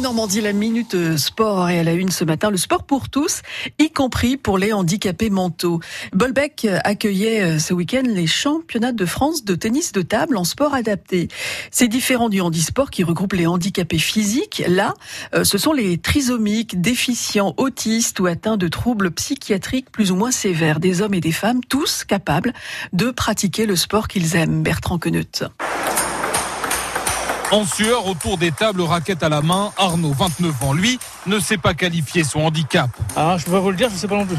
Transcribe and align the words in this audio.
Normandie, 0.00 0.40
la 0.40 0.52
minute 0.52 1.16
sport 1.16 1.68
et 1.68 1.80
à 1.80 1.82
la 1.82 1.92
une 1.92 2.10
ce 2.10 2.24
matin, 2.24 2.50
le 2.50 2.56
sport 2.56 2.84
pour 2.84 3.08
tous, 3.08 3.42
y 3.78 3.90
compris 3.90 4.36
pour 4.36 4.56
les 4.56 4.72
handicapés 4.72 5.30
mentaux. 5.30 5.80
Bolbec 6.12 6.68
accueillait 6.84 7.42
euh, 7.42 7.58
ce 7.58 7.74
week-end 7.74 8.02
les 8.04 8.26
championnats 8.26 8.92
de 8.92 9.04
France 9.04 9.44
de 9.44 9.54
tennis 9.54 9.92
de 9.92 10.02
table 10.02 10.36
en 10.36 10.44
sport 10.44 10.74
adapté. 10.74 11.28
C'est 11.70 11.88
différent 11.88 12.28
du 12.28 12.40
handisport 12.40 12.90
qui 12.90 13.02
regroupe 13.02 13.32
les 13.32 13.46
handicapés 13.46 13.98
physiques. 13.98 14.62
Là, 14.68 14.94
euh, 15.34 15.42
ce 15.42 15.58
sont 15.58 15.72
les 15.72 15.98
trisomiques, 15.98 16.80
déficients, 16.80 17.54
autistes 17.56 18.20
ou 18.20 18.26
atteints 18.26 18.56
de 18.56 18.68
troubles 18.68 19.10
psychiatriques 19.10 19.90
plus 19.90 20.12
ou 20.12 20.16
moins 20.16 20.30
sévères, 20.30 20.78
des 20.78 21.02
hommes 21.02 21.14
et 21.14 21.20
des 21.20 21.32
femmes, 21.32 21.60
tous 21.68 22.04
capables 22.04 22.52
de 22.92 23.10
pratiquer 23.10 23.66
le 23.66 23.74
sport 23.74 24.06
qu'ils 24.06 24.36
aiment. 24.36 24.62
Bertrand 24.62 24.98
Queneut. 24.98 25.48
En 27.50 27.64
sueur, 27.64 28.06
autour 28.06 28.36
des 28.36 28.52
tables, 28.52 28.82
raquettes 28.82 29.22
à 29.22 29.30
la 29.30 29.40
main, 29.40 29.72
Arnaud, 29.78 30.12
29 30.12 30.64
ans, 30.64 30.74
lui, 30.74 30.98
ne 31.26 31.40
sait 31.40 31.56
pas 31.56 31.72
qualifier 31.72 32.22
son 32.22 32.40
handicap. 32.40 32.90
Ah, 33.16 33.36
je 33.38 33.46
peux 33.46 33.52
pas 33.52 33.60
vous 33.60 33.70
le 33.70 33.76
dire, 33.76 33.88
je 33.88 33.96
sais 33.96 34.06
pas 34.06 34.16
non 34.16 34.26
plus. 34.26 34.36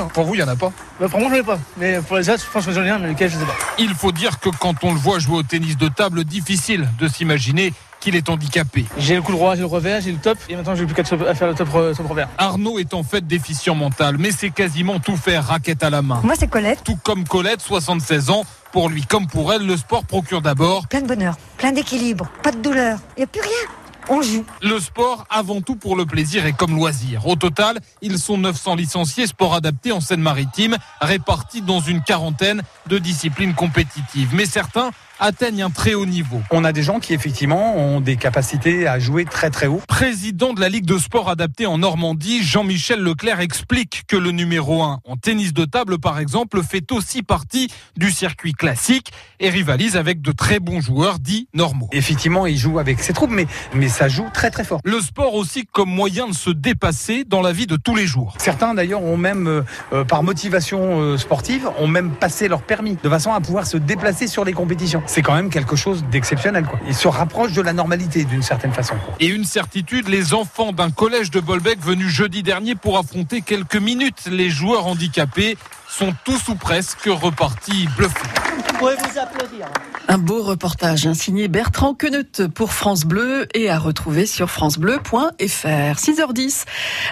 pour 0.12 0.24
vous, 0.24 0.34
il 0.34 0.40
y 0.40 0.42
en 0.42 0.48
a 0.48 0.56
pas 0.56 0.70
bah, 1.00 1.08
Pour 1.08 1.18
moi, 1.18 1.30
je 1.32 1.36
ai 1.36 1.42
pas. 1.42 1.58
Mais 1.78 2.00
pour 2.06 2.18
les 2.18 2.28
autres, 2.28 2.44
je 2.44 2.50
pense 2.50 2.66
que 2.66 2.72
j'en 2.72 2.82
ai 2.84 2.90
un, 2.90 2.98
mais 2.98 3.08
lequel, 3.08 3.30
je 3.30 3.38
sais 3.38 3.44
pas. 3.46 3.56
Il 3.78 3.94
faut 3.94 4.12
dire 4.12 4.38
que 4.38 4.50
quand 4.50 4.84
on 4.84 4.92
le 4.92 4.98
voit 4.98 5.18
jouer 5.18 5.38
au 5.38 5.42
tennis 5.42 5.78
de 5.78 5.88
table, 5.88 6.24
difficile 6.24 6.86
de 6.98 7.08
s'imaginer 7.08 7.72
qu'il 8.02 8.16
est 8.16 8.28
handicapé. 8.28 8.84
J'ai 8.98 9.14
le 9.14 9.22
coup 9.22 9.32
droit, 9.32 9.54
j'ai 9.54 9.60
le 9.60 9.66
revers, 9.66 10.00
j'ai 10.00 10.10
le 10.10 10.18
top, 10.18 10.36
et 10.48 10.56
maintenant 10.56 10.74
j'ai 10.74 10.84
plus 10.84 10.94
qu'à 10.94 11.04
faire 11.04 11.18
le 11.18 11.54
top, 11.54 11.68
top 11.96 12.08
revers. 12.08 12.28
Arnaud 12.36 12.78
est 12.78 12.94
en 12.94 13.04
fait 13.04 13.24
déficient 13.26 13.76
mental, 13.76 14.16
mais 14.18 14.32
c'est 14.32 14.50
quasiment 14.50 14.98
tout 14.98 15.16
faire 15.16 15.46
raquette 15.46 15.84
à 15.84 15.90
la 15.90 16.02
main. 16.02 16.20
Moi 16.24 16.34
c'est 16.36 16.48
Colette. 16.48 16.82
Tout 16.84 16.98
comme 17.02 17.24
Colette, 17.24 17.60
76 17.60 18.30
ans. 18.30 18.44
Pour 18.72 18.88
lui 18.88 19.02
comme 19.02 19.26
pour 19.26 19.52
elle, 19.52 19.66
le 19.66 19.76
sport 19.76 20.04
procure 20.04 20.40
d'abord 20.40 20.88
plein 20.88 21.02
de 21.02 21.06
bonheur, 21.06 21.36
plein 21.58 21.72
d'équilibre, 21.72 22.26
pas 22.42 22.52
de 22.52 22.58
douleur, 22.58 22.98
il 23.16 23.20
n'y 23.20 23.24
a 23.24 23.26
plus 23.26 23.42
rien. 23.42 23.81
On 24.08 24.20
joue. 24.22 24.44
Le 24.62 24.80
sport 24.80 25.26
avant 25.30 25.60
tout 25.60 25.76
pour 25.76 25.96
le 25.96 26.06
plaisir 26.06 26.46
et 26.46 26.52
comme 26.52 26.74
loisir. 26.74 27.26
Au 27.26 27.36
total, 27.36 27.78
ils 28.00 28.18
sont 28.18 28.38
900 28.38 28.74
licenciés 28.74 29.26
sport 29.26 29.54
adapté 29.54 29.92
en 29.92 30.00
Seine-Maritime, 30.00 30.76
répartis 31.00 31.62
dans 31.62 31.80
une 31.80 32.02
quarantaine 32.02 32.62
de 32.88 32.98
disciplines 32.98 33.54
compétitives. 33.54 34.34
Mais 34.34 34.46
certains 34.46 34.90
atteignent 35.22 35.62
un 35.62 35.70
très 35.70 35.94
haut 35.94 36.06
niveau. 36.06 36.42
On 36.50 36.64
a 36.64 36.72
des 36.72 36.82
gens 36.82 36.98
qui 36.98 37.14
effectivement 37.14 37.76
ont 37.76 38.00
des 38.00 38.16
capacités 38.16 38.88
à 38.88 38.98
jouer 38.98 39.24
très 39.24 39.50
très 39.50 39.68
haut. 39.68 39.80
Président 39.86 40.52
de 40.52 40.60
la 40.60 40.68
Ligue 40.68 40.84
de 40.84 40.98
sport 40.98 41.28
adapté 41.28 41.64
en 41.64 41.78
Normandie, 41.78 42.42
Jean-Michel 42.42 43.00
Leclerc 43.00 43.40
explique 43.40 44.02
que 44.08 44.16
le 44.16 44.32
numéro 44.32 44.82
1 44.82 45.00
en 45.04 45.16
tennis 45.16 45.52
de 45.52 45.64
table 45.64 45.98
par 46.00 46.18
exemple 46.18 46.62
fait 46.62 46.90
aussi 46.90 47.22
partie 47.22 47.70
du 47.96 48.10
circuit 48.10 48.52
classique 48.52 49.12
et 49.38 49.48
rivalise 49.48 49.96
avec 49.96 50.22
de 50.22 50.32
très 50.32 50.58
bons 50.58 50.80
joueurs 50.80 51.20
dits 51.20 51.48
normaux. 51.54 51.88
Effectivement, 51.92 52.46
il 52.46 52.56
joue 52.56 52.80
avec 52.80 52.98
ses 52.98 53.12
troupes 53.12 53.30
mais 53.30 53.46
mais 53.74 53.88
ça 53.92 54.08
joue 54.08 54.28
très 54.34 54.50
très 54.50 54.64
fort. 54.64 54.80
Le 54.84 55.00
sport 55.00 55.34
aussi 55.34 55.66
comme 55.70 55.90
moyen 55.90 56.26
de 56.26 56.34
se 56.34 56.50
dépasser 56.50 57.24
dans 57.24 57.42
la 57.42 57.52
vie 57.52 57.66
de 57.66 57.76
tous 57.76 57.94
les 57.94 58.06
jours. 58.06 58.34
Certains 58.38 58.74
d'ailleurs 58.74 59.02
ont 59.02 59.16
même 59.16 59.46
euh, 59.46 59.62
euh, 59.92 60.04
par 60.04 60.22
motivation 60.22 61.00
euh, 61.00 61.16
sportive 61.16 61.70
ont 61.78 61.86
même 61.86 62.10
passé 62.10 62.48
leur 62.48 62.62
permis 62.62 62.96
de 63.02 63.08
façon 63.08 63.32
à 63.32 63.40
pouvoir 63.40 63.66
se 63.66 63.76
déplacer 63.76 64.26
sur 64.26 64.44
les 64.44 64.52
compétitions 64.52 64.72
c'est 65.06 65.22
quand 65.22 65.34
même 65.34 65.50
quelque 65.50 65.76
chose 65.76 66.04
d'exceptionnel. 66.10 66.64
Il 66.86 66.94
se 66.94 67.08
rapproche 67.08 67.52
de 67.52 67.60
la 67.60 67.72
normalité 67.72 68.24
d'une 68.24 68.42
certaine 68.42 68.72
façon. 68.72 68.94
Et 69.20 69.26
une 69.26 69.44
certitude, 69.44 70.08
les 70.08 70.34
enfants 70.34 70.72
d'un 70.72 70.90
collège 70.90 71.30
de 71.30 71.40
Bolbec 71.40 71.78
venus 71.80 72.08
jeudi 72.08 72.42
dernier 72.42 72.74
pour 72.74 72.98
affronter 72.98 73.42
quelques 73.42 73.76
minutes 73.76 74.28
les 74.30 74.48
joueurs 74.48 74.86
handicapés 74.86 75.56
sont 75.88 76.14
tous 76.24 76.48
ou 76.48 76.54
presque 76.54 77.04
repartis 77.06 77.86
bluffés. 77.96 78.14
Vous 78.56 78.78
pouvez 78.78 78.94
vous 78.96 79.18
applaudir. 79.18 79.66
Un 80.12 80.18
beau 80.18 80.42
reportage 80.42 81.06
hein, 81.06 81.14
signé 81.14 81.48
Bertrand 81.48 81.94
Queneut 81.94 82.50
pour 82.54 82.74
France 82.74 83.06
Bleu 83.06 83.48
et 83.54 83.70
à 83.70 83.78
retrouver 83.78 84.26
sur 84.26 84.50
francebleu.fr. 84.50 85.38
6h10. 85.40 86.64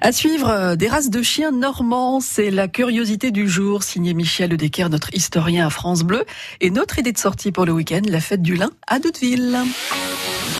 À 0.00 0.10
suivre 0.10 0.48
euh, 0.48 0.74
des 0.74 0.88
races 0.88 1.08
de 1.08 1.22
chiens 1.22 1.52
normands, 1.52 2.18
c'est 2.18 2.50
la 2.50 2.66
curiosité 2.66 3.30
du 3.30 3.48
jour 3.48 3.84
signé 3.84 4.14
Michel 4.14 4.56
Decker, 4.56 4.88
notre 4.90 5.14
historien 5.14 5.68
à 5.68 5.70
France 5.70 6.02
Bleu 6.02 6.24
et 6.60 6.70
notre 6.70 6.98
idée 6.98 7.12
de 7.12 7.18
sortie 7.18 7.52
pour 7.52 7.66
le 7.66 7.72
week-end, 7.72 8.02
la 8.04 8.20
fête 8.20 8.42
du 8.42 8.56
lin 8.56 8.70
à 8.88 8.98
Douteville. 8.98 9.56